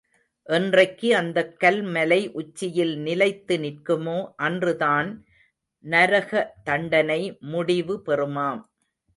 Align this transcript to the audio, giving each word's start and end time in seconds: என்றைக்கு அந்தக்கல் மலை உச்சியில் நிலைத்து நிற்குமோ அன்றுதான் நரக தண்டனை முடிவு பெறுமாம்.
என்றைக்கு 0.49 1.09
அந்தக்கல் 1.17 1.77
மலை 1.87 2.19
உச்சியில் 2.31 2.93
நிலைத்து 2.99 3.57
நிற்குமோ 3.57 4.17
அன்றுதான் 4.37 5.11
நரக 5.83 6.31
தண்டனை 6.63 7.21
முடிவு 7.51 7.97
பெறுமாம். 8.07 8.61